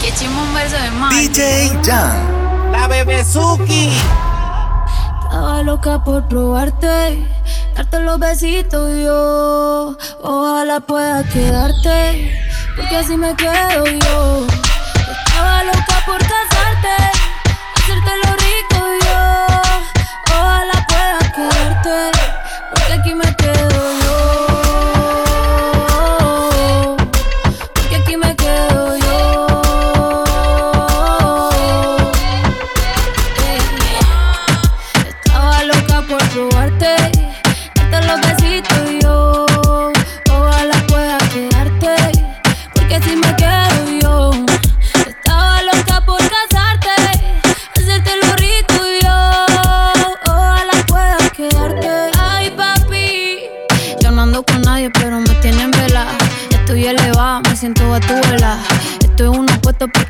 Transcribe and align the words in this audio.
Qué 0.00 0.12
chimbo 0.14 0.42
un 0.42 0.54
verso 0.54 0.76
de 0.76 0.90
más. 0.92 1.14
DJ 1.14 1.70
Jan. 1.84 2.70
La 2.72 2.86
bebé 2.88 3.24
Suki. 3.24 3.90
Estaba 5.24 5.62
loca 5.62 6.02
por 6.04 6.28
probarte, 6.28 7.18
darte 7.74 8.00
los 8.00 8.18
besitos 8.18 8.90
yo. 9.02 9.96
Ojalá 10.22 10.80
pueda 10.80 11.24
quedarte, 11.24 12.32
porque 12.76 12.96
así 12.96 13.16
me 13.16 13.34
quedo 13.34 13.84
yo. 13.86 14.46
Estaba 15.26 15.64
loca 15.64 15.95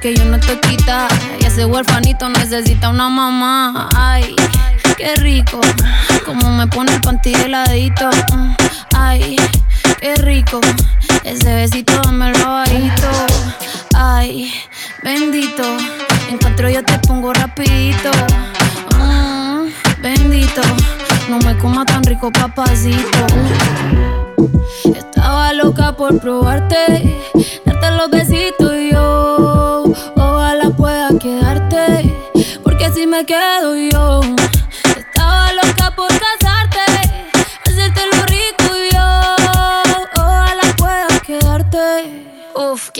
porque 0.06 0.20
yo 0.20 0.24
no 0.26 0.36
estoy 0.36 0.56
quita. 0.58 1.08
Y 1.40 1.46
ese 1.46 1.64
huerfanito 1.64 2.28
necesita 2.28 2.90
una 2.90 3.08
mamá. 3.08 3.88
Ay, 3.96 4.36
qué 4.96 5.16
rico. 5.16 5.60
Como 6.24 6.48
me 6.50 6.66
pone 6.68 6.94
el 6.94 7.00
panty 7.00 7.34
heladito. 7.34 8.08
Ay, 8.94 9.36
qué 10.00 10.14
rico. 10.16 10.60
Ese 11.24 11.54
besito 11.54 11.92
dámelo 12.04 12.38
bajito. 12.38 13.08
Ay, 13.94 14.52
bendito. 15.02 15.64
Encuentro 16.30 16.70
yo 16.70 16.84
te 16.84 16.98
pongo 17.00 17.32
rapidito. 17.32 18.10
Mm, 18.98 19.66
bendito. 20.02 20.62
No 21.28 21.38
me 21.38 21.56
coma 21.58 21.84
tan 21.84 22.04
rico, 22.04 22.30
papacito. 22.30 23.26
Estaba 24.84 25.52
loca 25.52 25.96
por 25.96 26.20
probarte, 26.20 27.18
darte 27.64 27.90
los 27.90 28.10
besitos 28.10 28.75
quedarte, 31.26 32.14
porque 32.62 32.84
así 32.84 33.06
me 33.06 33.24
quedo 33.26 33.74
yo. 33.76 34.35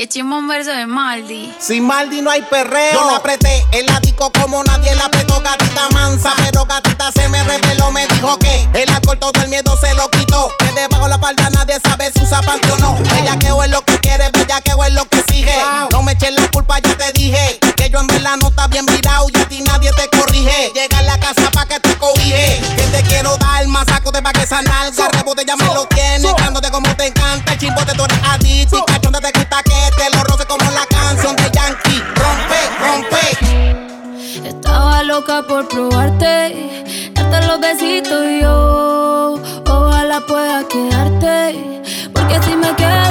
Chimbo 0.09 0.39
un 0.39 0.47
verso 0.47 0.71
de 0.71 0.87
Maldi. 0.87 1.53
Sin 1.59 1.87
Maldi 1.87 2.23
no 2.23 2.31
hay 2.31 2.43
perreo. 2.43 2.93
Yo 2.93 3.11
la 3.11 3.17
apreté 3.17 3.65
el 3.73 3.89
ático 3.91 4.31
como 4.31 4.62
nadie 4.65 4.95
la 4.95 5.07
apretó. 5.07 5.41
Gatita 5.41 5.89
mansa, 5.91 6.33
pero 6.37 6.65
gatita 6.65 7.11
se 7.12 7.29
me 7.29 7.43
reveló. 7.43 7.91
Me 7.91 8.07
dijo 8.09 8.39
que 8.39 8.69
el 8.75 8.89
alcohol 8.89 9.19
todo 9.19 9.33
el 9.43 9.49
miedo 9.49 9.77
se 9.81 9.93
lo 9.95 10.09
quitó. 10.11 10.51
Que 10.59 10.71
debajo 10.81 11.09
la 11.09 11.19
palda 11.19 11.51
nadie 11.51 11.79
sabe 11.83 12.12
si 12.12 12.23
usa 12.23 12.41
panty 12.43 12.71
o 12.71 12.79
no. 12.79 12.99
Ella 13.17 13.39
que 13.39 13.49
es 13.49 13.71
lo 13.71 13.83
que 13.83 13.99
quiere, 13.99 14.31
bella 14.31 14.61
que 14.61 14.71
es 14.71 14.93
lo 14.93 15.05
que 15.07 15.19
exige. 15.19 15.55
No 15.91 16.03
me 16.03 16.12
eches 16.12 16.33
la 16.34 16.49
culpa, 16.51 16.79
ya 16.79 16.97
te 16.97 17.12
dije. 17.12 17.59
Que 17.77 17.91
yo 17.91 17.99
en 17.99 18.07
verdad 18.07 18.37
no 18.41 18.49
está 18.49 18.67
bien 18.69 18.87
virado 18.87 19.27
y 19.33 19.39
a 19.39 19.49
ti 19.49 19.61
nadie 19.62 19.91
te 19.93 20.09
corrige. 20.17 20.73
Llega 20.75 20.99
a 20.99 21.03
la 21.03 21.19
casa 21.19 21.51
pa' 21.53 21.67
que 21.67 21.81
te 21.81 21.97
cobije. 21.97 22.61
Que 22.77 22.83
te 22.83 23.03
quiero 23.09 23.37
dar 23.38 23.67
más 23.69 23.87
saco 23.87 24.12
de 24.12 24.23
pa' 24.23 24.33
que 24.33 24.43
esa 24.43 24.62
nalga. 24.62 25.09
Rebote 25.09 25.44
ya 25.44 25.56
me 25.56 25.65
lo 25.67 25.87
tiene. 25.87 26.33
Dándote 26.38 26.71
como 26.71 26.94
te 26.97 27.11
encanta. 27.26 27.53
El 27.53 27.59
chimbote 27.59 27.92
tú 27.94 28.04
eres 28.04 28.19
adicto. 28.28 28.78
Y 28.78 28.92
cachonda 28.92 29.20
te 29.20 29.32
gusta 29.38 29.62
que 29.62 29.91
te 29.97 30.16
lo 30.16 30.25
roce 30.25 30.47
como 30.47 30.70
la 30.70 30.87
canción 30.87 31.37
de 31.37 31.50
Yankee. 31.50 32.03
Rompe, 32.14 32.60
rompe. 32.81 34.48
Estaba 34.48 35.03
loca 35.03 35.42
por 35.42 35.69
probarte, 35.69 37.10
darte 37.14 37.47
los 37.47 37.60
besitos 37.60 38.25
y 38.25 38.41
yo. 38.42 39.41
Ojalá 39.66 40.20
pueda 40.20 40.66
quedarte, 40.69 41.82
porque 42.12 42.37
así 42.37 42.54
me 42.54 42.75
quedo 42.76 43.06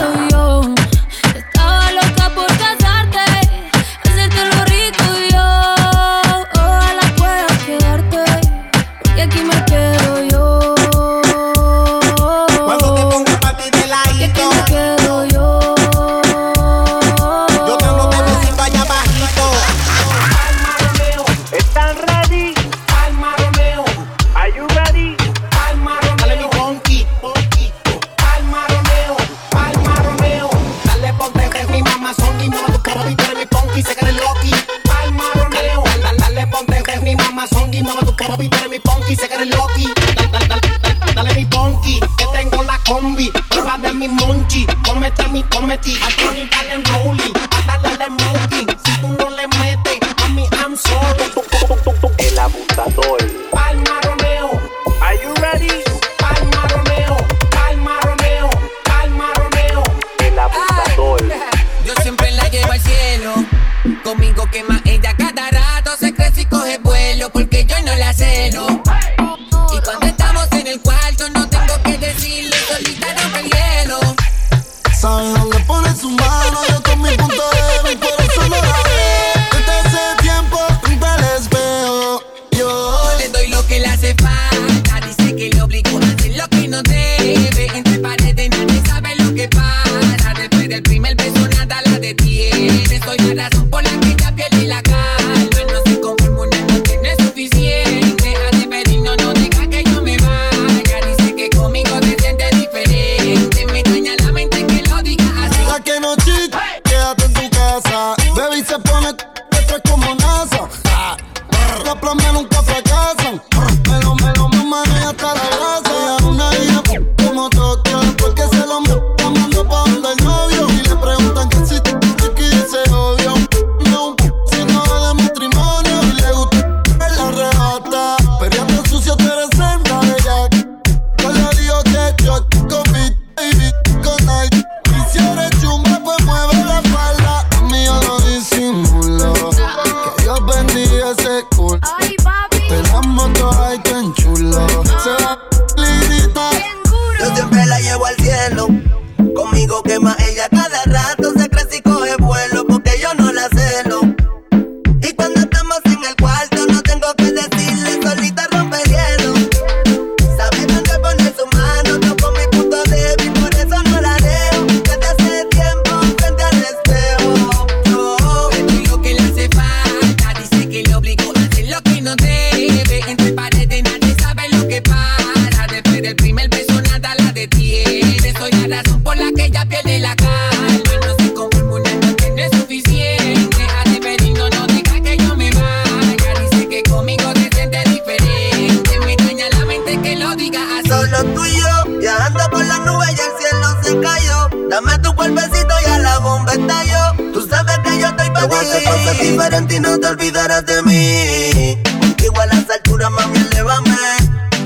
mami, 203.10 203.38
elevame. 203.38 203.96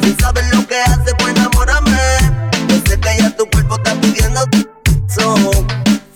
Si 0.04 0.16
sabes 0.20 0.46
lo 0.54 0.66
que 0.68 0.80
hace, 0.82 1.14
pues 1.18 1.36
enamórame. 1.36 1.98
Yo 2.68 2.76
sé 2.88 3.00
que 3.00 3.18
ya 3.18 3.36
tu 3.36 3.50
cuerpo 3.50 3.76
está 3.76 3.94
pidiendo 4.02 4.42
so, 5.08 5.36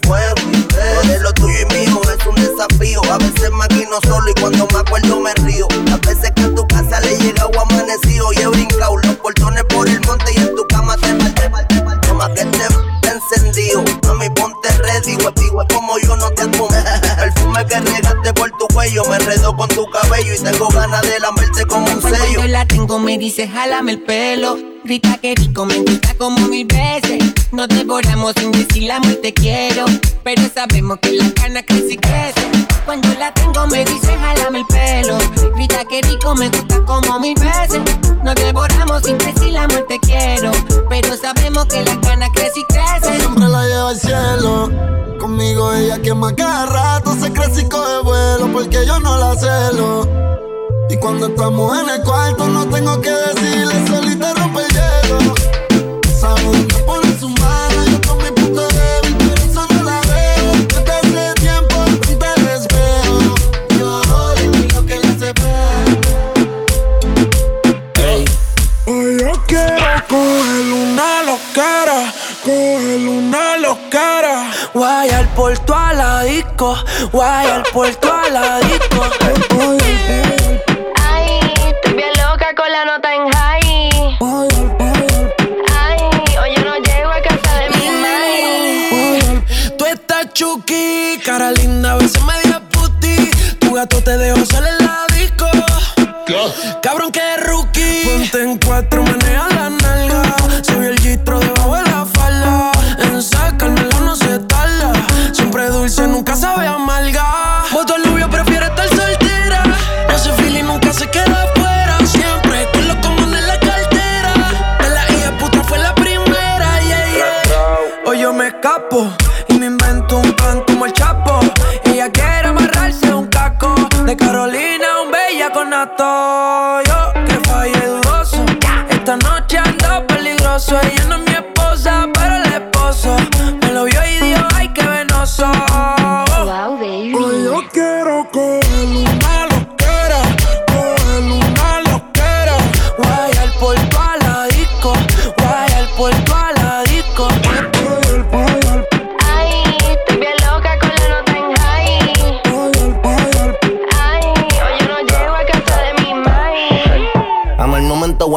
fuego 0.04 0.36
y 0.52 0.62
beso. 0.74 1.20
lo 1.22 1.34
tuyo 1.34 1.60
y 1.62 1.74
mío 1.74 2.02
es 2.18 2.25
un 2.25 2.36
desafío. 2.36 3.02
A 3.12 3.18
veces 3.18 3.52
maquino 3.52 4.00
solo 4.04 4.30
y 4.30 4.34
cuando 4.40 4.68
me 4.68 4.80
acuerdo 4.80 5.20
me 5.20 5.34
río. 5.46 5.68
A 5.92 5.98
veces 6.08 6.31
que 6.36 6.44
a 6.44 6.56
tu 6.56 6.68
casa 6.68 7.00
le 7.02 7.18
llega 7.18 7.46
o 7.46 7.60
amanecido 7.60 8.31
y 8.34 8.38
he 8.38 8.48
brincado 8.48 8.98
los 8.98 9.16
portones 9.16 9.64
por 9.66 9.88
el 9.88 10.00
monte 10.02 10.34
y 10.34 10.38
en 10.38 10.56
tu 10.56 10.66
cama 10.68 10.96
te 10.98 11.14
mal, 11.14 11.34
te 11.34 11.50
mal, 11.50 11.68
te 11.68 11.84
mal. 11.84 12.02
Toma 12.02 12.34
que 12.34 12.46
te 12.46 12.68
encendido. 13.10 13.84
Mami, 14.08 14.30
ponte 14.31 14.70
ready, 14.80 15.16
guapi, 15.16 15.50
como 15.74 15.98
yo 16.00 16.16
no 16.16 16.30
te 16.31 16.44
asumo. 16.44 16.68
Perfume 17.18 17.66
que 17.66 17.80
regaste 17.80 18.34
por 18.34 18.52
cuello, 18.83 19.03
me 19.06 19.15
enredo 19.15 19.56
con 19.56 19.69
tu 19.69 19.85
cabello 19.89 20.33
y 20.33 20.39
tengo 20.39 20.68
ganas 20.69 21.01
de 21.01 21.19
lamberte 21.19 21.65
como 21.65 21.85
un 21.85 22.01
sello. 22.01 22.18
Cuando 22.35 22.47
la 22.47 22.65
tengo 22.65 23.00
me 23.00 23.18
dice, 23.18 23.47
jálame 23.47 23.94
el 23.94 24.01
pelo. 24.01 24.73
Grita 24.85 25.18
que 25.18 25.33
rico, 25.35 25.65
me 25.65 25.80
gusta 25.80 26.13
como 26.18 26.45
mil 26.50 26.68
veces. 26.68 27.33
Nos 27.53 27.69
devoramos 27.69 28.33
sin 28.38 28.51
decir 28.51 28.83
la 28.83 29.00
te 29.21 29.33
quiero. 29.33 29.85
Pero 30.25 30.41
sabemos 30.53 31.00
que 31.01 31.13
la 31.13 31.31
cana 31.33 31.62
y 31.62 31.97
crece. 31.97 32.51
Cuando 32.83 33.07
la 33.18 33.33
tengo 33.33 33.65
me 33.68 33.85
dice, 33.85 34.13
jálame 34.18 34.59
el 34.59 34.65
pelo. 34.65 35.18
Grita 35.56 35.85
que 35.85 36.01
rico, 36.01 36.35
me 36.35 36.50
gusta 36.50 36.83
como 36.83 37.18
mil 37.21 37.35
veces. 37.35 37.81
Nos 38.25 38.35
devoramos 38.35 39.03
sin 39.03 39.18
decir 39.19 39.53
la 39.53 39.69
te 39.69 40.00
quiero. 40.00 40.51
Pero 40.89 41.15
sabemos 41.15 41.65
que 41.68 41.81
la 41.86 42.00
cana 42.01 42.27
crece 42.33 42.59
y 42.59 42.63
crece. 42.65 43.19
Siempre 43.19 43.47
la 43.47 43.65
lleva 43.65 43.89
al 43.89 44.00
cielo. 44.00 44.69
Conmigo 45.18 45.71
ella 45.71 46.01
quema 46.01 46.36
cada 46.36 46.65
rato, 46.65 47.15
se 47.15 47.31
crece 47.31 47.62
y 47.62 47.69
coge 47.69 48.00
vuelo 48.03 48.51
porque 48.51 48.86
yo 48.86 49.00
no 49.00 49.18
la 49.18 49.33
celo. 49.36 50.24
Y 50.89 50.97
cuando 50.97 51.27
estamos 51.27 51.79
en 51.79 51.89
el 51.89 52.01
cuarto 52.03 52.47
no 52.47 52.68
tengo 52.68 53.00
que 53.01 53.09
decirle, 53.09 53.88
solita 53.88 54.33
rompe 54.33 54.62
por 77.74 77.95
toda 77.95 78.30
la 78.30 78.60
disco. 78.60 79.04
Ay, 81.01 81.39
estoy 81.68 81.94
bien 81.94 82.10
loca 82.18 82.56
con 82.56 82.71
la 82.71 82.86
nota 82.86 83.13
en 83.13 83.30
high. 83.31 84.18
Ay, 85.81 86.00
hoy 86.39 86.56
yo 86.56 86.63
no 86.63 86.75
llego 86.77 87.10
a 87.10 87.21
casa 87.21 87.54
de 87.60 87.69
mi 87.77 87.89
mãe. 87.89 89.44
Tú 89.77 89.86
estás 89.86 90.33
chuki, 90.33 91.19
cara 91.25 91.51
linda, 91.51 91.94
a 91.94 91.95
veces 91.98 92.21
media 92.24 92.62
puti. 92.69 93.30
Tu 93.60 93.74
gato 93.74 94.01
te 94.01 94.18
dejó 94.18 94.45
solo 94.45 94.68
en 94.68 94.86
la 94.86 95.06
disco. 95.18 95.48
Cabrón 96.81 97.12
que 97.12 97.38
rookie. 97.38 98.06
Ponte 98.06 98.42
en 98.42 98.57
cuatro, 98.60 99.04
maneja 99.04 99.23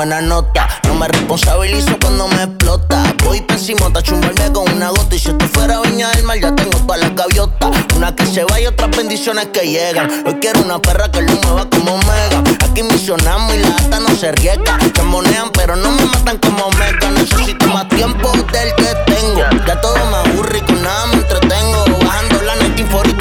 buena 0.07 0.21
nota. 0.21 0.69
No 0.85 0.95
me 0.95 1.09
responsabilizo 1.09 1.99
cuando 2.01 2.29
me 2.29 2.45
explota. 2.45 3.13
Voy 3.25 3.41
pésimo, 3.41 3.87
a 3.93 4.03
chumbarme 4.03 4.53
con 4.53 4.71
una 4.73 4.91
gota. 4.91 5.17
Y 5.17 5.19
si 5.19 5.31
esto 5.31 5.49
fuera 5.49 5.81
viña 5.81 6.11
del 6.13 6.23
mar, 6.23 6.39
ya 6.41 6.55
tengo 6.55 6.79
todas 6.79 7.01
las 7.01 7.15
gaviotas. 7.17 7.71
Una 7.97 8.15
que 8.15 8.25
se 8.25 8.45
va 8.45 8.61
y 8.61 8.67
otras 8.67 8.91
bendiciones 8.97 9.47
que 9.47 9.67
llegan. 9.67 10.09
Hoy 10.25 10.35
quiero 10.41 10.61
una 10.63 10.81
perra 10.81 11.11
que 11.11 11.23
lo 11.23 11.33
mueva 11.33 11.69
como 11.69 11.99
mega. 11.99 12.41
Aquí 12.65 12.85
misionamos 12.85 13.53
y 13.57 13.59
la 13.59 13.75
ata 13.77 13.99
no 13.99 14.15
se 14.15 14.31
riega. 14.31 14.79
Se 14.95 15.03
monean, 15.03 15.51
pero 15.51 15.75
no 15.75 15.91
me 15.91 16.05
matan 16.05 16.39
como 16.39 16.71
mega. 16.79 17.11
Necesito 17.11 17.67
más 17.67 17.89
tiempo 17.89 18.31
del 18.53 18.75
que 18.77 19.13
tengo. 19.13 19.43
Ya 19.67 19.81
todo 19.81 19.99
me 20.07 20.17
aburre 20.19 20.59
y 20.59 20.61
con 20.61 20.83
nada 20.85 21.07
me 21.07 21.15
entretengo. 21.15 21.85
Bajando 22.05 22.43
la 22.43 22.55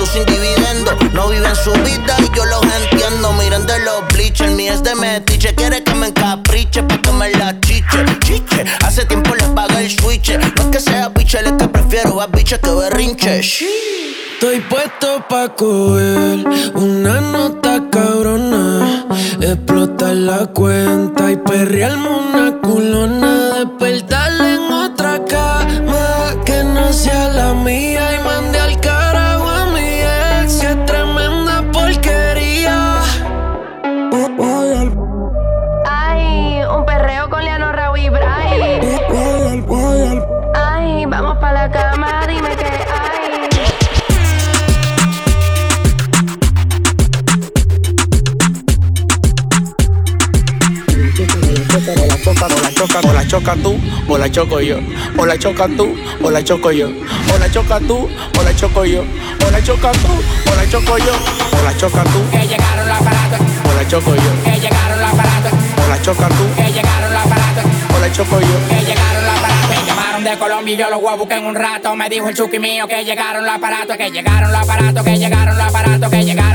sin 0.05 0.25
dividendo. 0.25 0.91
No 1.13 1.29
viven 1.29 1.55
su 1.55 1.71
vida 1.71 2.15
y 2.19 2.35
yo 2.35 2.45
los 2.45 2.63
entiendo. 2.63 3.33
Miren 3.33 3.65
de 3.65 3.74
los 4.35 4.47
bleachers, 4.47 4.55
mi 4.55 4.67
es 4.67 4.83
de 4.83 4.95
metiche. 4.95 5.53
Quiere 5.55 5.83
que 5.83 5.93
me 5.95 6.07
encapriche 6.07 6.83
pa' 6.83 7.01
que 7.01 7.11
me 7.11 7.31
la 7.31 7.59
chiche. 7.59 8.05
Chiche, 8.19 8.65
hace 8.83 9.05
tiempo 9.05 9.35
le 9.35 9.43
pagué 9.53 9.85
el 9.85 9.91
switch. 9.91 10.31
No 10.37 10.45
es 10.45 10.69
que 10.71 10.79
sea 10.79 11.09
biche, 11.09 11.39
es 11.39 11.51
que 11.53 11.67
prefiero 11.67 12.21
a 12.21 12.27
biche 12.27 12.59
que 12.59 12.71
berrinche. 12.71 13.39
Estoy 13.39 14.59
puesto 14.69 15.25
pa' 15.29 15.49
coger 15.55 16.45
una 16.75 17.21
nota 17.21 17.83
cabrona. 17.89 19.05
Explotar 19.39 20.15
la 20.15 20.45
cuenta 20.47 21.31
y 21.31 21.37
perrearme 21.37 22.09
una 22.09 22.57
culona. 22.61 23.34
Choca, 53.39 53.55
o 53.57 53.59
la 53.59 53.59
choca 53.59 53.61
tú, 53.61 53.77
o 54.07 54.17
la 54.17 54.29
choco 54.29 54.59
yo. 54.61 54.77
O 55.17 55.25
la 55.25 55.37
choca 55.37 55.67
tú, 55.67 55.95
o 56.23 56.31
la 56.31 56.43
choco 56.43 56.71
yo. 56.71 56.89
O 57.33 57.37
la 57.37 57.51
choca 57.51 57.79
tú, 57.79 58.09
o 58.39 58.43
la 58.43 58.55
choco 58.55 58.85
yo. 58.85 59.01
O 59.45 59.51
la 59.51 59.61
choca 59.63 59.91
tú, 59.91 60.07
o 60.51 60.55
la 60.55 60.69
choco 60.69 60.97
yo. 60.97 61.13
O 61.59 61.63
la 61.63 61.77
choca 61.77 62.03
tú, 62.03 62.29
Que 62.31 62.47
llegaron 62.47 62.87
los 62.87 62.97
aparatos, 62.97 63.39
o 63.69 63.73
la 63.75 63.87
choco 63.87 64.15
yo. 64.15 64.43
que 64.43 64.59
llegaron 64.59 64.99
los 65.01 65.09
aparatos, 65.13 65.51
O 65.53 65.89
la 65.89 66.01
choca 66.01 66.27
tú, 66.29 66.55
que 66.55 66.71
llegaron 66.71 67.13
los 67.13 67.25
aparatos, 67.25 67.65
o 67.95 67.99
la 67.99 68.11
choco 68.11 68.39
yo. 68.39 68.69
que 68.69 68.85
llegaron 68.85 69.25
los 69.25 69.37
aparatos. 69.37 69.69
Me 69.69 69.85
llamaron 69.85 70.23
de 70.23 70.37
Colombia 70.37 70.73
y 70.73 70.77
yo 70.77 70.89
los 70.89 71.01
voy 71.01 71.13
a 71.13 71.15
buscar 71.15 71.37
en 71.39 71.45
un 71.45 71.55
rato. 71.55 71.95
Me 71.95 72.09
dijo 72.09 72.29
el 72.29 72.35
chuki 72.35 72.59
mío 72.59 72.87
que 72.87 73.03
llegaron 73.03 73.45
los 73.45 73.53
aparatos, 73.55 73.97
que 73.97 74.09
llegaron 74.11 74.51
los 74.51 74.61
aparatos, 74.61 75.03
que 75.03 75.17
llegaron 75.17 75.57
los 75.57 75.67
aparatos, 75.67 76.09
que 76.09 76.23
llegaron 76.23 76.54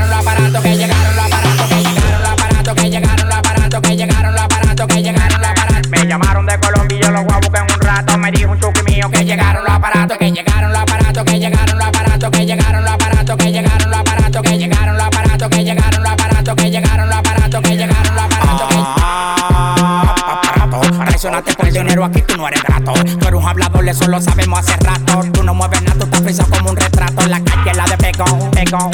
Traicionaste 21.21 21.53
por 21.53 21.71
dinero, 21.71 22.03
aquí 22.03 22.23
tú 22.23 22.35
no 22.35 22.47
eres 22.47 22.63
grato. 22.63 22.93
Tú 22.93 23.27
eres 23.27 23.39
un 23.39 23.47
hablador, 23.47 23.87
eso 23.87 24.07
lo 24.07 24.19
sabemos 24.19 24.57
hace 24.57 24.75
rato. 24.77 25.21
Tú 25.31 25.43
no 25.43 25.53
mueves 25.53 25.79
nada, 25.83 25.99
tú 25.99 26.05
estás 26.05 26.21
frisado 26.21 26.49
como 26.49 26.71
un 26.71 26.75
retrato. 26.75 27.21
En 27.21 27.29
la 27.29 27.43
calle, 27.43 27.60
de 27.85 27.97
peco, 27.97 28.25
peco. 28.51 28.91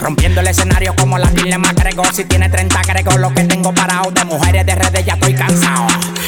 Rompiendo 0.00 0.40
el 0.40 0.48
escenario 0.48 0.94
como 0.96 1.18
la 1.18 1.28
pile 1.28 1.58
más 1.58 1.74
grego. 1.74 2.02
Si 2.12 2.24
tiene 2.24 2.48
30 2.48 2.82
grego, 2.82 3.18
lo 3.18 3.32
que 3.34 3.44
tengo 3.44 3.72
parado. 3.72 4.10
De 4.10 4.24
mujeres 4.24 4.64
de 4.66 4.74
redes 4.74 5.04
ya 5.04 5.14
estoy 5.14 5.34
cansado. 5.34 5.86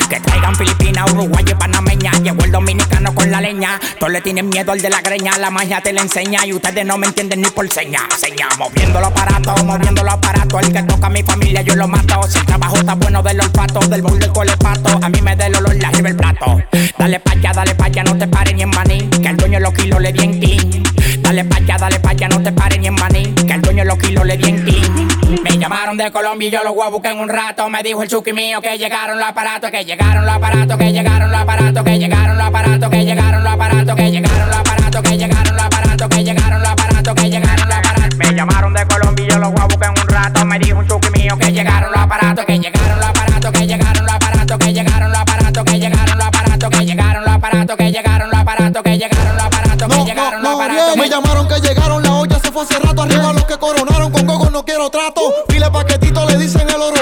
Que 0.09 0.21
traigan 0.21 0.55
Filipinas, 0.57 1.11
Uruguay 1.13 1.45
y 1.49 1.55
Panameña. 1.55 2.13
Llegó 2.23 2.45
el 2.45 2.53
dominicano 2.53 3.15
con 3.15 3.31
la 3.31 3.41
leña. 3.41 3.81
Todos 3.99 4.13
le 4.13 4.21
tienen 4.21 4.49
miedo 4.49 4.73
al 4.73 4.81
de 4.81 4.91
la 4.91 5.01
greña. 5.01 5.39
La 5.39 5.51
magia 5.51 5.81
te 5.81 5.93
la 5.93 6.03
enseña 6.03 6.45
y 6.45 6.53
ustedes 6.53 6.85
no 6.85 6.99
me 6.99 7.07
entienden 7.07 7.41
ni 7.41 7.51
por 7.51 7.69
seña. 7.71 8.01
Seña, 8.17 8.49
moviendo 8.59 9.01
los 9.01 9.09
aparatos, 9.09 9.65
moviendo 9.65 10.03
los 10.03 10.13
aparatos. 10.13 10.63
El 10.63 10.73
que 10.73 10.83
toca 10.83 11.07
a 11.07 11.11
mi 11.11 11.23
familia, 11.23 11.63
yo 11.63 11.75
lo 11.75 11.89
mato. 11.89 12.23
Si 12.29 12.39
el 12.39 12.47
trabajo 12.47 12.77
está 12.77 12.95
bueno 12.95 13.23
del 13.23 13.41
olfato, 13.41 13.81
del 13.89 14.03
bol 14.03 14.19
del 14.19 14.33
colepato. 14.33 14.99
A 15.03 15.09
mí 15.09 15.21
me 15.23 15.35
da 15.37 15.47
el 15.47 15.57
olor, 15.57 15.75
la 15.77 15.89
arriba 15.89 16.09
el 16.11 16.17
plato. 16.17 16.63
Dale 16.99 17.21
pa' 17.21 17.33
allá, 17.33 17.53
dale 17.53 17.75
pa' 17.75 17.87
allá, 17.87 18.05
no 18.05 18.17
te 18.17 18.29
pares 18.29 18.55
ni 18.55 18.63
en 18.63 18.71
maní. 18.71 19.09
Que 19.09 19.29
el 19.29 19.37
dueño 19.37 19.61
los 19.61 19.73
kilos 19.73 20.01
le 20.01 20.13
bien 20.13 20.39
clean. 20.39 20.92
Dale 21.33 21.45
pa' 21.47 21.57
allá, 21.57 21.79
dale 21.79 21.99
pa' 21.99 22.11
allá, 22.11 22.29
no 22.29 22.43
te 22.43 22.53
pares 22.53 22.79
ni 22.79 22.89
en 22.89 22.95
maní. 22.95 23.23
Que 23.33 23.55
el 23.55 23.63
dueño 23.63 23.85
los 23.87 23.97
kilos 23.97 24.27
le 24.27 24.37
bien 24.37 24.63
clean. 24.63 25.09
Me 25.43 25.57
llamaron 25.57 25.97
de 25.97 26.13
Colombia 26.13 26.47
y 26.47 26.51
yo 26.51 26.63
los 26.63 26.75
voy 26.75 27.01
a 27.03 27.11
en 27.11 27.21
un 27.21 27.29
rato. 27.31 27.71
Me 27.71 27.83
dijo 27.83 28.03
el 28.03 28.09
chuki 28.11 28.35
mío 28.35 28.61
que 28.61 28.77
llegaron 28.77 29.19
los 29.19 29.27
aparatos, 29.27 29.71
que 29.71 29.83
llegaron 29.83 30.27
los 30.27 30.35
aparatos, 30.35 30.77
que 30.77 30.93
llegaron 30.93 31.33
los 31.33 31.41
aparatos, 31.41 31.85
que 31.85 31.99
llegaron 31.99 32.37
los 32.37 32.47
aparatos, 32.47 32.91
que 32.91 33.05
llegaron 33.07 33.43
los 33.43 33.51
aparatos, 33.55 33.97
que 33.97 34.11
llegaron 34.11 34.47
los 34.51 34.61
aparatos, 34.61 35.03
que 35.03 35.17
llegaron 35.17 35.57
los 35.57 35.65
aparatos, 35.65 36.09
que 36.11 36.23
llegaron 36.23 36.61
los 36.61 36.71
aparatos, 36.71 37.15
que 37.15 37.31
llegaron 37.31 37.67
los 37.67 37.77
aparatos. 37.79 38.19
Me 38.19 38.35
llamaron 38.35 38.75
de 38.75 38.87
Colombia 38.87 39.25
y 39.25 39.31
yo 39.31 39.39
los 39.39 39.53
voy 39.53 39.63
a 39.63 39.87
en 39.87 39.91
un 40.03 40.09
rato. 40.09 40.45
Me 40.45 40.59
dijo 40.59 40.79
un 40.81 40.87
chuki 40.87 41.11
mío 41.19 41.39
que 41.39 41.51
llegaron 41.51 41.93
los 41.93 41.99
aparatos, 41.99 42.45
que 42.45 42.59
llegaron 42.59 43.01
los 43.01 43.09
aparatos, 43.09 43.53
que 43.53 43.67
llegaron 43.67 44.05
los 44.05 44.15
aparatos, 44.15 44.59
que 44.59 44.73
llegaron 44.75 45.11
los 45.11 45.19
aparatos, 45.19 45.65
que 45.65 45.79
llegaron 45.79 46.19
los 46.19 46.27
aparatos, 46.27 46.69
que 46.69 46.85
llegaron 46.85 47.25
los 47.25 47.35
aparatos, 47.35 47.77
que 47.79 47.91
llegaron 47.91 48.31
los 48.31 48.39
aparatos, 48.39 48.83
que 48.83 48.99
llegaron 48.99 49.37
los 49.37 49.45
aparatos, 49.47 49.72
que 49.89 50.05
llegaron 50.05 50.43
los 50.43 50.55
aparatos. 50.55 50.97
Me 50.97 51.09
llamaron 51.09 51.49
que 51.49 51.61
llegaron, 51.61 52.03
la 52.03 52.15
olla 52.15 52.39
se 52.39 52.51
fue 52.53 52.63
hace 52.63 52.79
rato. 52.79 53.03
Arriba 53.03 53.33
los 53.33 53.45
que 53.45 53.57
coronaron, 53.57 54.11
con 54.13 54.27
gogo 54.27 54.51
no 54.51 54.65
quiero 54.65 54.91
trato. 54.91 55.21
Pile 55.49 55.71
paquetito, 55.71 56.25
le 56.27 56.37
dicen 56.39 56.69
el 56.69 56.81
oro 56.81 57.02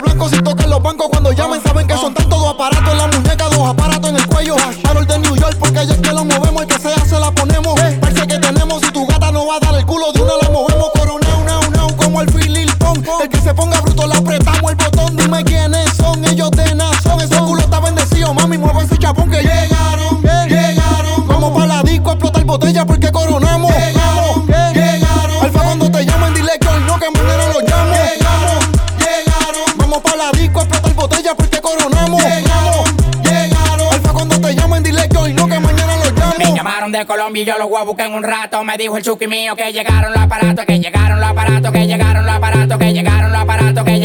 Colombia 37.07 37.42
y 37.42 37.47
yo 37.47 37.59
los 37.59 37.69
voy 37.69 37.78
a 37.78 38.04
en 38.04 38.14
un 38.14 38.23
rato. 38.23 38.64
Me 38.64 38.76
dijo 38.76 38.97
el 38.97 39.02
chuki 39.02 39.26
mío 39.26 39.54
que 39.57 39.73
llegaron 39.73 40.12
los 40.12 40.23
aparatos, 40.23 40.64
que 40.64 40.78
llegaron 40.78 41.21
los 41.21 41.28
aparatos, 41.28 41.73
que 41.73 41.87
llegaron 41.87 42.26
los 42.26 42.35
aparatos, 42.35 42.78
que 42.78 42.92
llegaron 42.92 43.33
los 43.33 43.40
aparatos, 43.40 43.85
que 43.85 44.00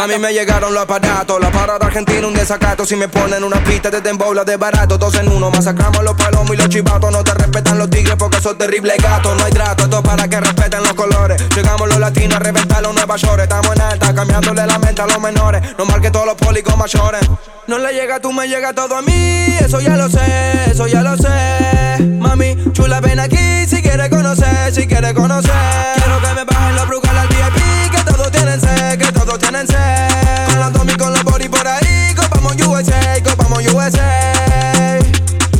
Mami, 0.00 0.18
me 0.18 0.32
llegaron 0.32 0.72
los 0.72 0.82
aparatos. 0.82 1.38
La 1.42 1.50
parada 1.50 1.84
argentina, 1.84 2.26
un 2.26 2.32
desacato. 2.32 2.86
Si 2.86 2.96
me 2.96 3.06
ponen 3.06 3.44
una 3.44 3.62
pista 3.62 3.90
de 3.90 4.00
dembow, 4.00 4.32
de 4.32 4.56
barato. 4.56 4.96
Dos 4.96 5.14
en 5.16 5.28
uno, 5.28 5.50
masacramos 5.50 6.02
los 6.02 6.14
palomos 6.14 6.54
y 6.54 6.56
los 6.56 6.70
chivatos. 6.70 7.12
No 7.12 7.22
te 7.22 7.34
respetan 7.34 7.76
los 7.76 7.90
tigres 7.90 8.16
porque 8.18 8.40
son 8.40 8.56
terribles 8.56 8.96
gatos. 8.96 9.36
No 9.36 9.44
hay 9.44 9.52
trato, 9.52 9.84
esto 9.84 10.02
para 10.02 10.26
que 10.26 10.40
respeten 10.40 10.82
los 10.84 10.94
colores. 10.94 11.42
Llegamos 11.54 11.86
los 11.86 11.98
latinos 11.98 12.36
a 12.36 12.38
reventar 12.38 12.82
los 12.82 12.94
Nueva 12.94 13.16
York. 13.16 13.42
Estamos 13.42 13.76
en 13.76 13.82
alta, 13.82 14.14
cambiándole 14.14 14.66
la 14.66 14.78
mente 14.78 15.02
a 15.02 15.06
los 15.06 15.20
menores. 15.20 15.62
No 15.76 15.84
marque 15.84 16.10
todos 16.10 16.24
los 16.24 16.36
pólicos 16.36 16.74
mayores. 16.78 17.20
No 17.66 17.78
le 17.78 17.92
llega, 17.92 18.20
tú 18.20 18.32
me 18.32 18.48
llega 18.48 18.72
todo 18.72 18.96
a 18.96 19.02
mí. 19.02 19.58
Eso 19.60 19.82
ya 19.82 19.98
lo 19.98 20.08
sé, 20.08 20.70
eso 20.70 20.86
ya 20.86 21.02
lo 21.02 21.14
sé. 21.18 22.06
Mami, 22.18 22.56
chula, 22.72 23.00
ven 23.00 23.20
aquí 23.20 23.66
si 23.68 23.82
quieres 23.82 24.08
conocer, 24.08 24.72
si 24.72 24.86
quieres 24.86 25.12
conocer. 25.12 25.99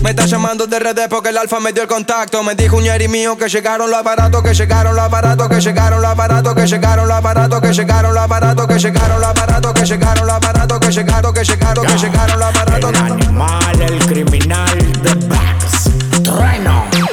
Me 0.03 0.11
está 0.11 0.27
llamando 0.27 0.67
de 0.67 0.79
redes 0.79 1.09
porque 1.09 1.29
el 1.29 1.39
alfa 1.39 1.61
me 1.61 1.73
dio 1.73 1.83
el 1.83 1.89
contacto. 1.89 2.43
Me 2.43 2.55
dijo 2.55 2.77
un 2.77 2.85
yeri 2.85 3.07
mío 3.07 3.37
que 3.37 3.49
llegaron 3.49 3.91
los 3.91 4.01
aparatos, 4.01 4.43
que 4.43 4.55
llegaron 4.55 4.97
los 4.97 5.05
aparatos, 5.05 5.49
que 5.49 5.61
llegaron 5.61 6.01
los 6.03 6.11
aparatos, 6.11 6.55
que 6.55 6.67
llegaron 6.67 7.07
los 7.07 7.17
aparatos, 7.17 7.61
que 7.61 7.73
llegaron 7.73 8.15
los 8.15 8.23
aparatos, 8.23 8.67
que 8.67 8.79
llegaron 8.79 9.21
los 9.21 9.31
aparatos, 9.31 9.73
que 9.75 9.85
llegaron 9.87 10.27
los 10.27 10.37
aparatos, 10.37 10.81
que 10.81 10.91
llegaron, 10.91 11.35
que 11.35 11.45
llegaron, 11.45 11.87
que 11.87 11.99
llegaron 11.99 12.41
los 12.41 12.49
aparatos. 12.49 12.91
El 12.91 12.97
animal, 12.97 13.83
el 13.83 14.07
criminal, 14.07 14.79
the 15.03 16.23
Trueno. 16.23 17.10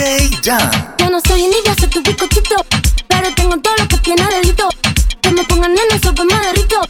Yo 0.00 1.10
no 1.10 1.20
soy 1.20 1.44
envidia, 1.44 1.74
soy 1.78 1.88
tu 1.88 2.02
bizcochito. 2.02 2.56
Pero 3.06 3.34
tengo 3.34 3.58
todo 3.58 3.76
lo 3.76 3.86
que 3.86 3.98
tiene 3.98 4.24
delito. 4.28 4.66
Que 5.20 5.30
me 5.30 5.44
pongan 5.44 5.74
nena, 5.74 6.00
sopa 6.02 6.24
me 6.24 6.34
derrito. 6.40 6.80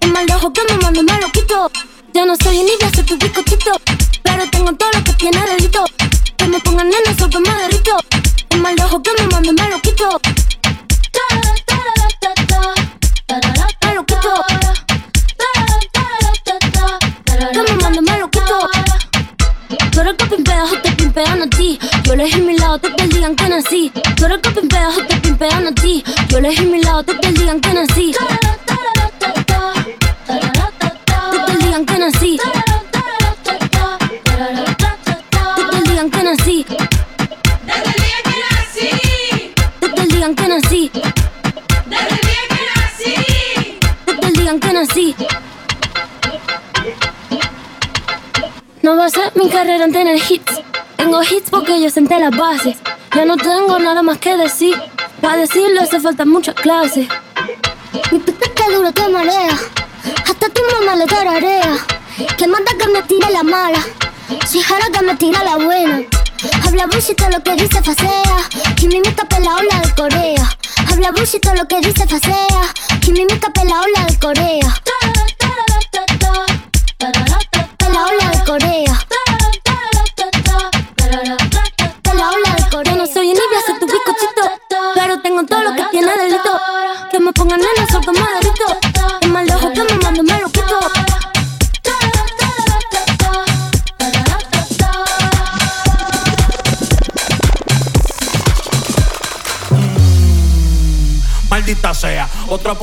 El 0.00 0.12
mal 0.12 0.26
de 0.26 0.34
ojo 0.34 0.52
que 0.52 0.62
me 0.68 0.78
mando 0.78 1.00
me 1.04 1.20
lo 1.20 1.30
quito. 1.30 1.70
Yo 2.12 2.26
no 2.26 2.34
soy 2.42 2.58
envidia, 2.58 2.90
soy 2.92 3.04
tu 3.04 3.16
bizcochito. 3.18 3.95
Yo 26.36 26.40
elegí 26.40 26.66
mi 26.66 26.82
lado, 26.82 27.02
te 27.02 27.12
el 27.26 27.34
digan 27.34 27.58
que 27.62 27.72
nací. 27.72 28.12
Te 28.12 28.20
el 31.50 31.58
digan 31.60 31.86
que 31.86 31.98
nací. 31.98 32.36
Te 32.36 32.52
el 35.78 35.84
digan 35.84 36.10
que 36.10 36.22
nací. 36.24 36.66
Te 39.80 40.02
el 40.02 40.08
digan 40.10 40.34
que 40.34 40.48
nací. 40.48 40.90
Te 44.04 44.26
el 44.26 44.32
digan 44.34 44.60
que 44.60 44.72
nací. 44.74 45.16
No 48.82 48.98
va 48.98 49.06
a 49.06 49.08
ser 49.08 49.32
mi 49.36 49.48
carrera 49.48 49.86
en 49.86 49.92
tener 49.92 50.16
hits. 50.16 50.60
Tengo 50.98 51.22
hits 51.22 51.48
porque 51.48 51.80
yo 51.80 51.88
senté 51.88 52.20
las 52.20 52.36
bases. 52.36 52.76
Ya 53.14 53.24
no 53.24 53.38
tengo 53.38 53.78
nada 53.78 54.02
más 54.02 54.18
que 54.18 54.36
decir. 54.36 54.76
Para 55.20 55.38
decirlo 55.38 55.80
hace 55.80 56.00
falta 56.00 56.24
mucha 56.24 56.52
clase. 56.52 57.08
Mi 58.10 58.20
que 58.20 58.74
duro 58.74 58.92
te 58.92 59.08
marea. 59.08 59.58
Hasta 60.24 60.48
tu 60.48 60.62
mamá 60.72 60.96
le 60.96 61.06
tararea. 61.06 61.78
Que 62.36 62.46
manda 62.46 62.72
que 62.78 62.88
me 62.88 63.02
tire 63.02 63.30
la 63.30 63.42
mala. 63.42 63.78
Si 64.46 64.60
jara 64.60 64.86
que 64.92 65.02
me 65.02 65.14
tira 65.16 65.42
la 65.44 65.56
buena. 65.56 66.02
Habla 66.64 66.86
bullshit 66.86 67.20
lo 67.32 67.42
que 67.42 67.54
dice 67.54 67.82
facea. 67.82 68.38
Y 68.80 68.86
mi 68.86 69.00
mica 69.00 69.26
la 69.40 69.56
ola 69.56 69.80
de 69.82 69.94
Corea. 69.94 70.56
Habla 70.90 71.10
bullshit 71.12 71.44
lo 71.54 71.66
que 71.66 71.80
dice 71.80 72.06
facea. 72.06 72.62
Y 73.06 73.12
mi 73.12 73.24
mica 73.24 73.50
la 73.64 73.80
ola 73.80 74.06
de 74.08 74.18
Corea. 74.18 74.55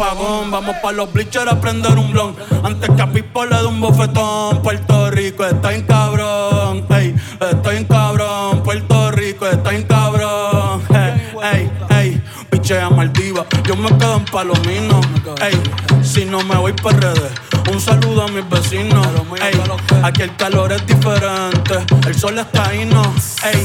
Vamos 0.03 0.75
pa' 0.81 0.91
los 0.91 1.11
bleachers 1.13 1.49
a 1.49 1.61
prender 1.61 1.97
un 1.97 2.11
blon. 2.11 2.35
Antes 2.63 2.89
que 2.89 3.01
a 3.01 3.07
Pipo 3.07 3.45
le 3.45 3.55
dé 3.55 3.65
un 3.65 3.79
bofetón. 3.79 4.61
Puerto 4.61 5.09
Rico 5.09 5.45
está 5.45 5.73
en 5.73 5.83
cabrón. 5.83 6.85
Ey, 6.89 7.15
estoy 7.39 7.77
en 7.77 7.85
cabrón. 7.85 8.63
Puerto 8.63 9.11
Rico 9.11 9.47
está 9.47 9.73
en 9.73 9.83
cabrón. 9.83 10.81
Ey, 10.89 11.31
ey, 11.41 11.71
ey. 11.89 12.21
Pichea 12.49 12.89
Maldiva. 12.89 13.45
Yo 13.63 13.77
me 13.77 13.87
quedo 13.97 14.17
en 14.17 14.25
Palomino. 14.25 14.99
Ey, 15.41 15.57
si 16.03 16.25
no 16.25 16.43
me 16.43 16.57
voy 16.57 16.73
para 16.73 16.99
redes. 16.99 17.31
Un 17.71 17.79
saludo 17.79 18.23
a 18.23 18.27
mis 18.27 18.47
vecinos. 18.49 19.07
Ey, 19.41 19.59
aquí 20.03 20.23
el 20.23 20.35
calor 20.35 20.73
es 20.73 20.85
diferente. 20.85 21.75
El 22.05 22.15
sol 22.15 22.37
está 22.37 22.67
ahí, 22.67 22.85
no. 22.85 23.01
Ey, 23.45 23.63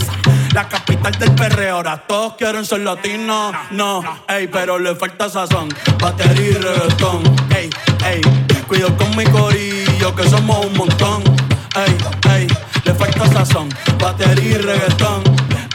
la 0.53 0.69
capital 0.69 1.13
del 1.19 1.33
perreo. 1.33 1.77
Ahora 1.77 1.97
todos 2.07 2.35
quieren 2.35 2.65
ser 2.65 2.81
latinos. 2.81 3.55
No, 3.71 4.03
ey, 4.29 4.49
pero 4.49 4.79
le 4.79 4.95
falta 4.95 5.29
sazón. 5.29 5.69
Batería 6.01 6.51
y 6.51 6.53
reggaetón. 6.55 7.23
Ey, 7.55 7.71
ey, 8.07 8.21
cuido 8.67 8.97
con 8.97 9.17
mi 9.17 9.25
corillo 9.25 10.15
que 10.15 10.29
somos 10.29 10.67
un 10.67 10.77
montón. 10.77 11.23
Ey, 11.77 11.97
ey, 12.35 12.49
le 12.85 12.95
falta 12.95 13.27
sazón. 13.29 13.69
Batería 13.99 14.51
y 14.51 14.59
reggaetón. 14.59 15.23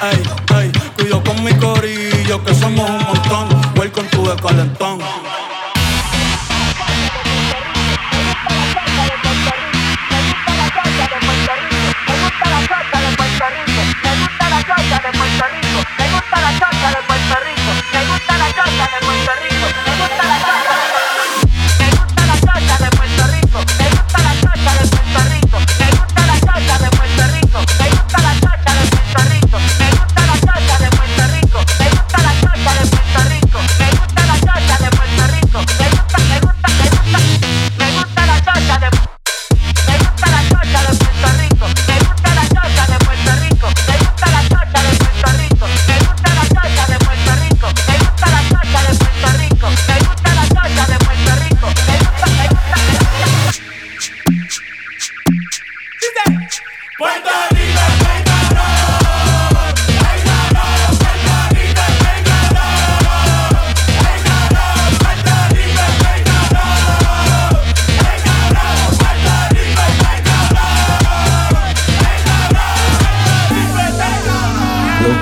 Ey, 0.02 0.24
ey, 0.60 0.72
cuido 0.96 1.24
con 1.24 1.44
mi 1.44 1.54
corillo 1.56 2.44
que 2.44 2.54
somos 2.56 2.90
un 2.90 3.04
montón. 3.04 3.48
Welcome 3.76 4.10
to 4.10 4.24
the 4.24 4.42
calentón. 4.42 5.00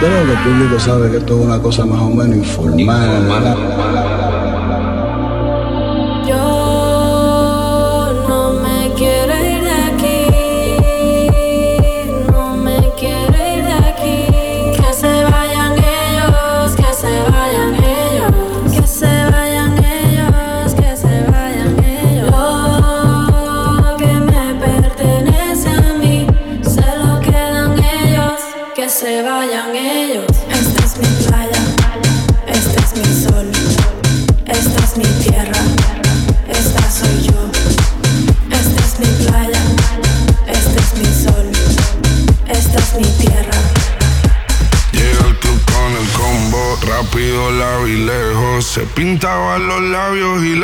Creo 0.01 0.25
que 0.25 0.31
el 0.31 0.37
público 0.39 0.79
sabe 0.79 1.11
que 1.11 1.17
esto 1.17 1.39
es 1.39 1.45
una 1.45 1.61
cosa 1.61 1.85
más 1.85 2.01
o 2.01 2.09
menos 2.09 2.37
informal. 2.37 4.40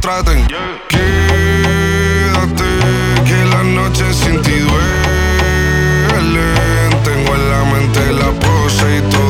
traten. 0.00 0.46
Quédate, 0.88 2.64
que 3.24 3.44
la 3.44 3.62
noche 3.62 4.12
sin 4.12 4.40
ti 4.42 4.58
duelen. 4.58 6.20
Tengo 7.04 7.34
en 7.34 7.50
la 7.50 7.64
mente 7.64 8.12
la 8.12 8.30
pose 8.40 8.98
y 8.98 9.00
todos 9.10 9.29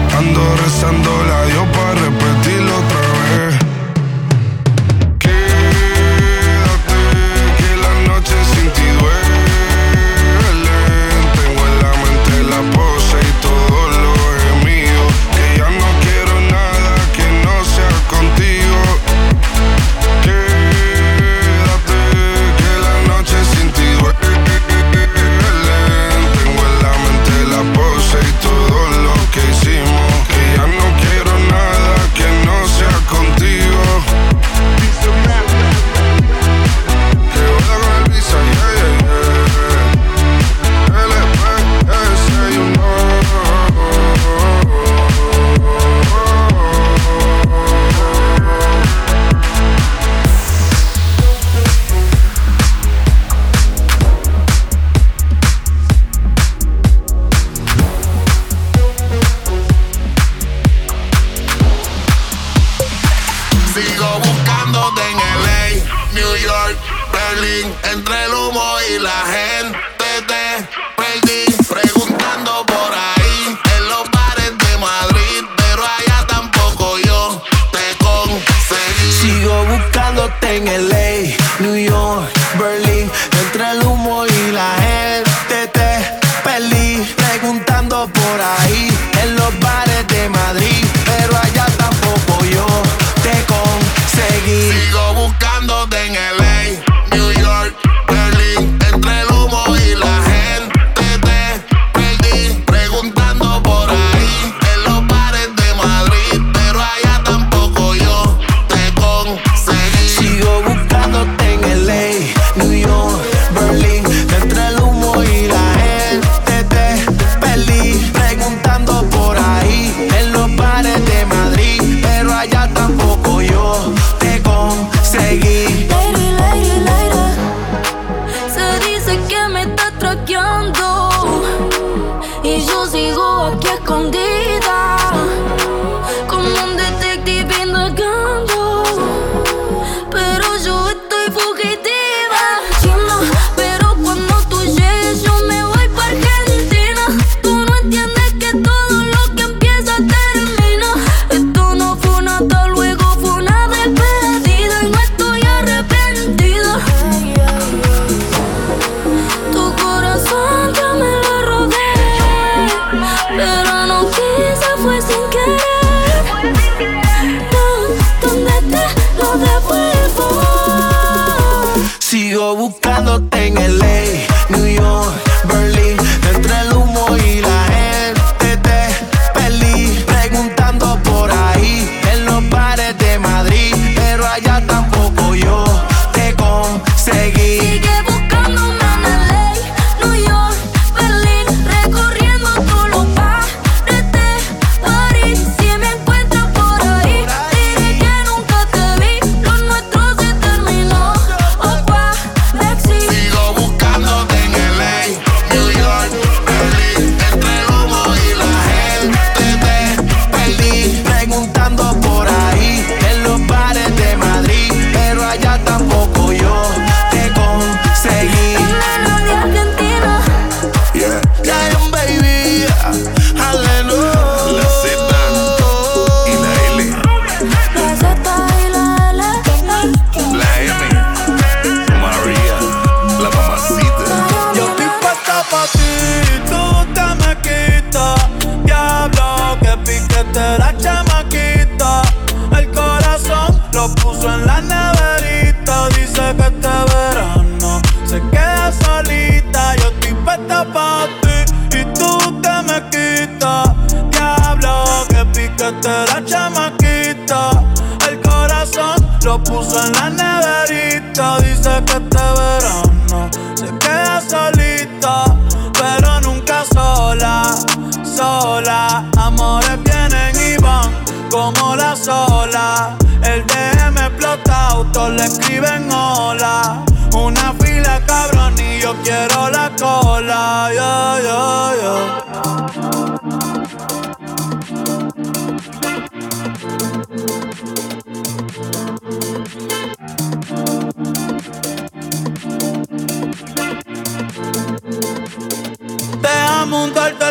Ando 0.21 0.55
rezando 0.55 1.23
la 1.23 1.45
Dios 1.45 1.67
para 1.73 1.95
repetirlo 1.95 2.60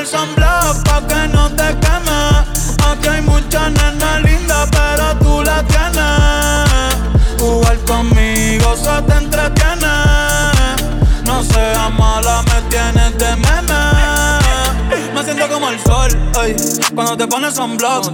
sunblock 0.05 0.85
pa' 0.85 1.01
que 1.09 1.29
no 1.29 1.49
te 1.51 1.69
queme. 1.83 2.21
Aquí 2.89 3.09
hay 3.09 3.23
muchas 3.23 3.73
nenas 3.73 4.23
lindas, 4.23 4.69
pero 4.71 5.17
tú 5.19 5.43
la 5.43 5.63
tienes. 5.65 6.97
Jugar 7.39 7.79
conmigo 7.87 8.77
se 8.77 9.03
te 9.03 9.15
entretiene. 9.17 10.10
Cuando 16.95 17.17
te 17.17 17.27
pones 17.27 17.55
sunblock. 17.55 18.11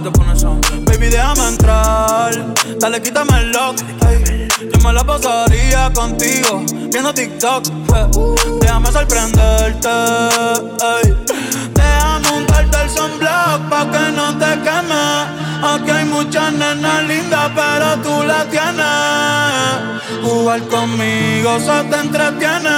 Baby, 0.85 1.07
déjame 1.07 1.47
entrar, 1.47 2.53
dale, 2.79 3.01
quítame 3.01 3.39
el 3.39 3.51
lock, 3.51 3.77
ey. 4.09 4.47
Yo 4.59 4.79
me 4.83 4.93
la 4.93 5.03
pasaría 5.03 5.91
contigo, 5.93 6.63
viendo 6.91 7.13
TikTok. 7.13 7.63
Déjame 8.59 8.91
sorprenderte, 8.91 9.89
ey. 9.89 11.15
Déjame 11.73 12.31
untarte 12.37 12.77
el 12.83 12.89
sunblock 12.89 13.69
pa' 13.69 13.85
que 13.91 14.11
no 14.11 14.37
te 14.37 14.59
queme. 14.61 15.47
Aquí 15.63 15.91
hay 15.91 16.05
muchas 16.05 16.51
nenas 16.53 17.03
lindas, 17.07 17.51
pero 17.55 17.95
tú 18.03 18.23
la 18.23 18.45
tienes. 18.45 20.23
Jugar 20.23 20.61
conmigo 20.67 21.59
se 21.59 21.83
te 21.89 21.99
entretiene. 21.99 22.77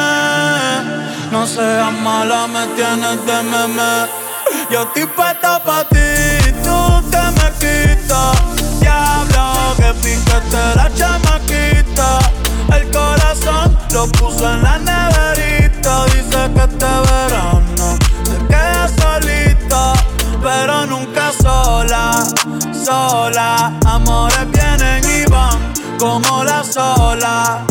No 1.31 1.45
seas 1.45 1.93
mala, 2.01 2.47
me 2.47 2.65
tienes 2.75 3.25
de 3.25 3.43
meme. 3.43 4.29
Yo 4.71 4.84
estoy 4.84 5.08
puesta 5.08 5.63
pa' 5.63 5.84
ti, 5.86 5.97
tú 6.63 7.01
te 7.10 7.17
me 7.17 7.49
quitas. 7.60 8.38
Diablo, 8.79 9.73
que 9.77 9.93
pintaste 9.95 10.75
la 10.75 10.91
chamaquita. 10.93 12.19
El 12.75 12.91
corazón 12.91 13.75
lo 13.91 14.08
puso 14.10 14.47
en 14.53 14.62
la 14.62 14.77
neverita. 14.77 16.05
Dice 16.05 16.51
que 16.53 16.62
este 16.62 16.86
verano 16.86 17.97
se 18.23 18.38
queda 18.47 18.88
solita, 19.01 19.93
pero 20.39 20.86
nunca 20.86 21.32
sola, 21.41 22.23
sola. 22.71 23.73
Amores 23.88 24.51
vienen 24.51 25.03
y 25.03 25.25
van 25.32 25.58
como 25.97 26.43
la 26.43 26.63
sola. 26.63 27.65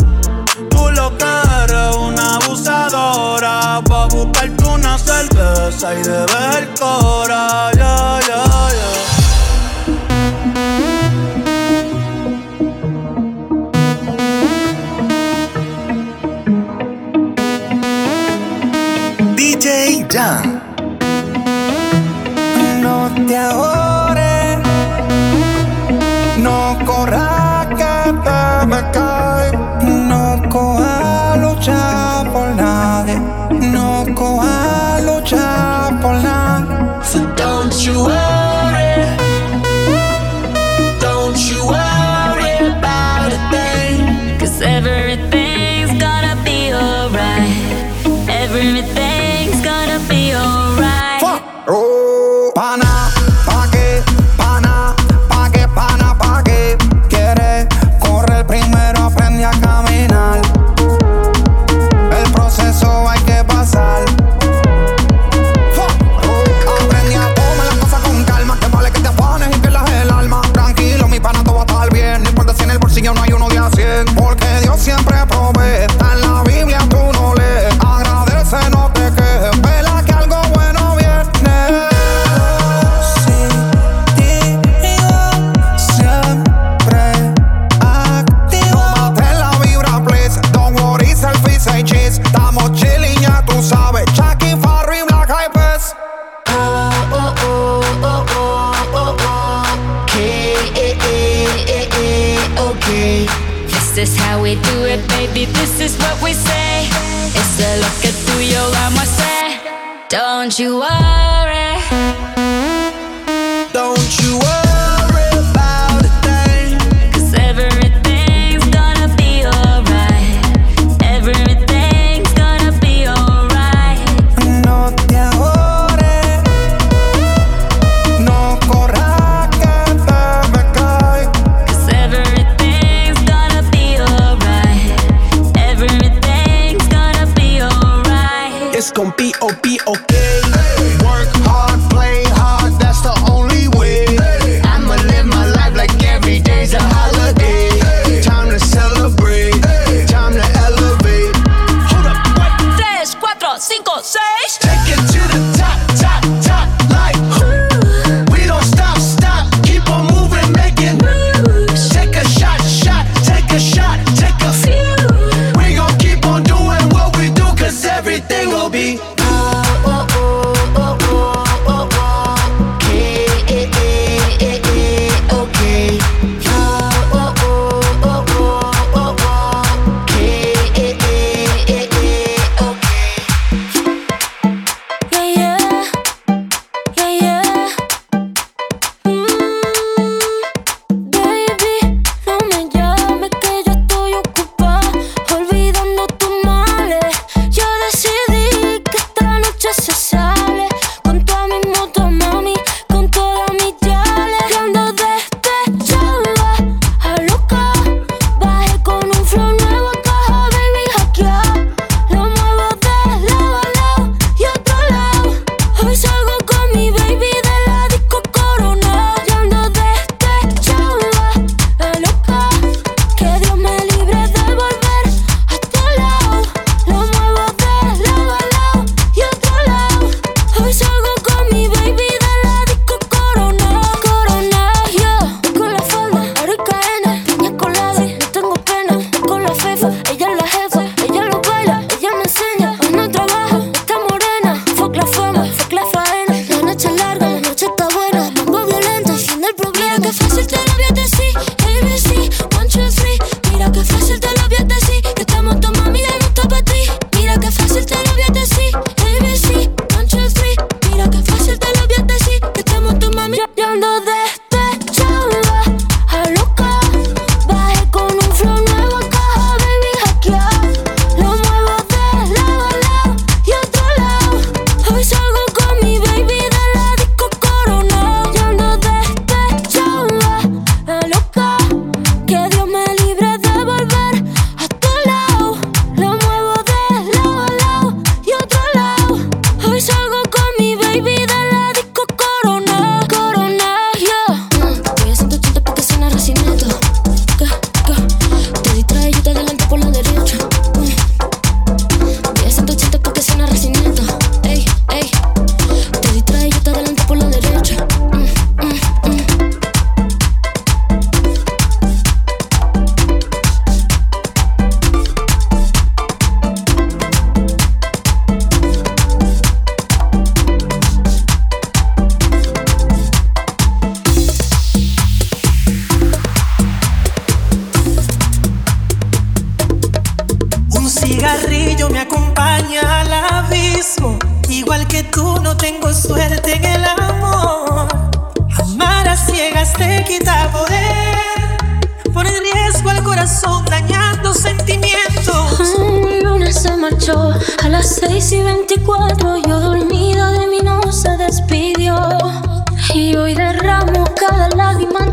Cerveza 5.79 5.93
y 5.93 6.03
de 6.03 6.25
ver 6.33 6.69
cora 6.77 7.71
Ya, 7.77 7.78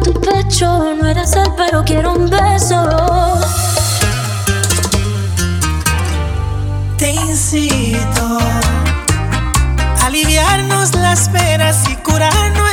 tu 0.06 0.20
pecho. 0.20 0.94
No 0.94 1.08
eres 1.08 1.32
él, 1.32 1.50
pero 1.56 1.84
quiero 1.84 2.12
un 2.12 2.30
beso. 2.30 2.78
Te 6.96 7.10
incito 7.10 8.38
a 10.00 10.06
aliviarnos 10.06 10.94
las 10.94 11.28
penas 11.28 11.88
y 11.90 11.96
curarnos 11.96 12.65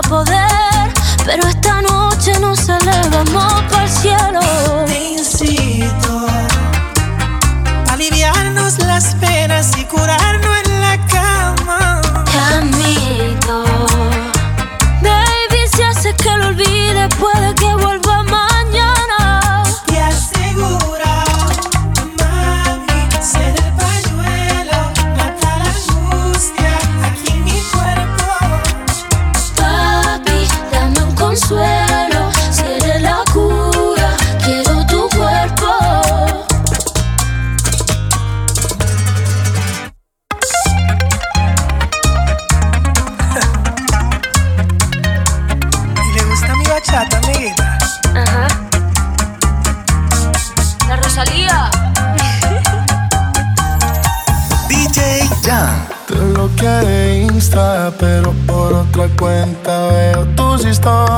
poder, 0.00 0.92
pero 1.24 1.46
esta 1.46 1.82
noche 1.82 2.32
nos 2.40 2.66
elevamos 2.68 3.62
para 3.70 3.84
el 3.84 3.90
cielo. 3.90 4.81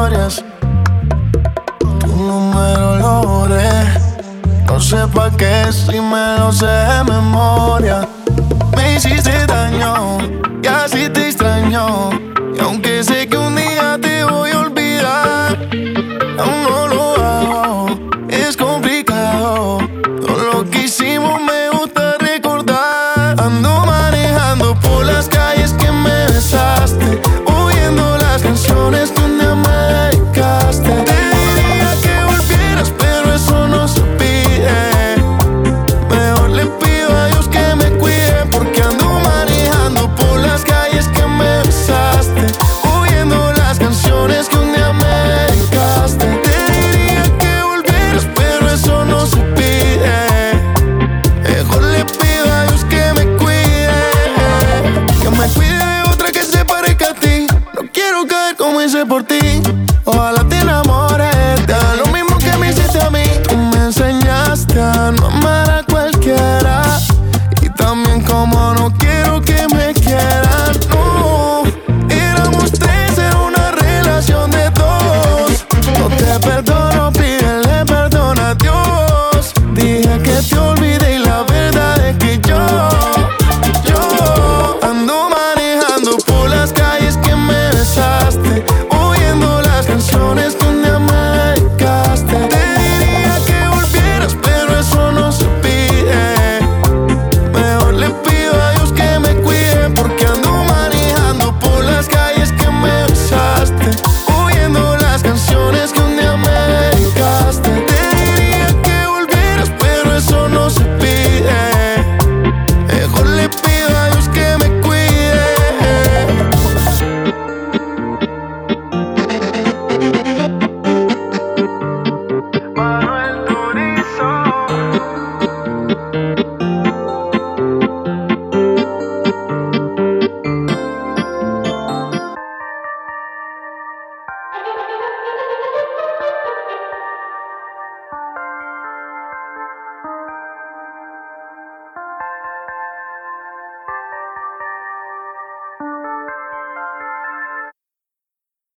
flores. 0.08 0.44
Tu 2.00 2.06
número 2.06 2.96
lo. 2.98 3.98
No 4.66 4.80
sé 4.80 5.06
pa' 5.14 5.30
qué 5.30 5.72
si 5.72 6.00
me 6.00 6.38
lo 6.38 6.52
sé 6.52 6.66
de 6.66 7.04
memoria. 7.04 8.03